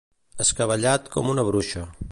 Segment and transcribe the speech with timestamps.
[0.45, 1.85] Escabellat com una bruixa.